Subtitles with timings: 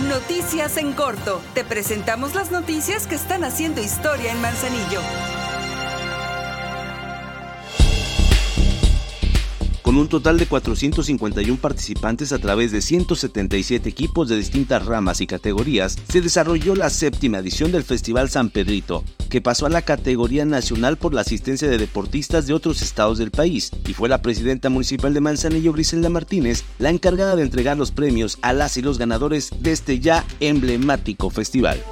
[0.00, 1.42] Noticias en corto.
[1.54, 5.00] Te presentamos las noticias que están haciendo historia en Manzanillo.
[9.92, 15.26] con un total de 451 participantes a través de 177 equipos de distintas ramas y
[15.26, 20.44] categorías, se desarrolló la séptima edición del Festival San Pedrito, que pasó a la categoría
[20.44, 24.68] nacional por la asistencia de deportistas de otros estados del país, y fue la presidenta
[24.68, 28.98] municipal de Manzanillo, Griselda Martínez, la encargada de entregar los premios a las y los
[28.98, 31.82] ganadores de este ya emblemático festival.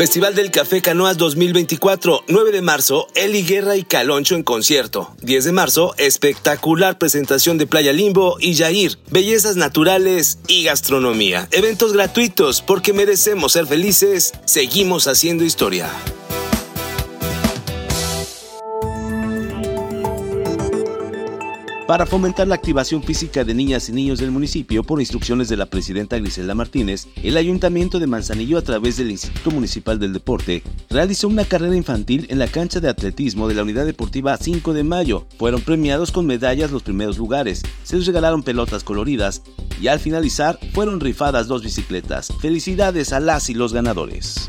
[0.00, 5.14] Festival del Café Canoas 2024, 9 de marzo, Eli Guerra y Caloncho en concierto.
[5.20, 11.48] 10 de marzo, espectacular presentación de Playa Limbo y Jair, bellezas naturales y gastronomía.
[11.50, 15.90] Eventos gratuitos porque merecemos ser felices, seguimos haciendo historia.
[21.90, 25.66] Para fomentar la activación física de niñas y niños del municipio por instrucciones de la
[25.66, 31.26] presidenta Griselda Martínez, el Ayuntamiento de Manzanillo a través del Instituto Municipal del Deporte realizó
[31.26, 35.26] una carrera infantil en la cancha de atletismo de la Unidad Deportiva 5 de Mayo.
[35.36, 39.42] Fueron premiados con medallas los primeros lugares, se les regalaron pelotas coloridas
[39.82, 42.32] y al finalizar fueron rifadas dos bicicletas.
[42.40, 44.48] Felicidades a las y los ganadores.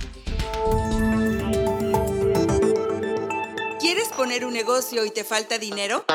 [3.80, 6.06] ¿Quieres poner un negocio y te falta dinero?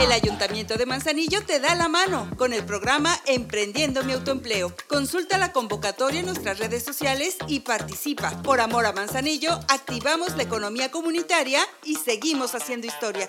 [0.00, 4.72] El Ayuntamiento de Manzanillo te da la mano con el programa Emprendiendo mi autoempleo.
[4.88, 8.30] Consulta la convocatoria en nuestras redes sociales y participa.
[8.42, 13.28] Por amor a Manzanillo, activamos la economía comunitaria y seguimos haciendo historia.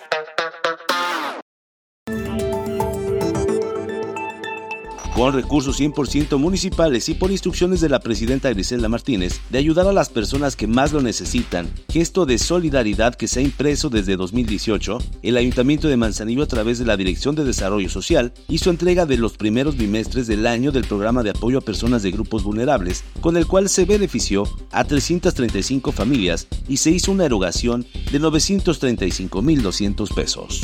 [5.21, 9.93] Con recursos 100% municipales y por instrucciones de la presidenta Griselda Martínez de ayudar a
[9.93, 14.97] las personas que más lo necesitan, gesto de solidaridad que se ha impreso desde 2018,
[15.21, 19.17] el Ayuntamiento de Manzanillo a través de la Dirección de Desarrollo Social hizo entrega de
[19.17, 23.37] los primeros bimestres del año del programa de apoyo a personas de grupos vulnerables, con
[23.37, 30.63] el cual se benefició a 335 familias y se hizo una erogación de 935.200 pesos.